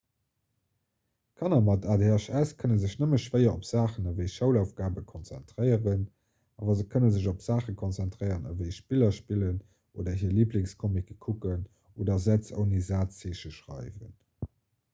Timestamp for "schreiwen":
13.59-14.21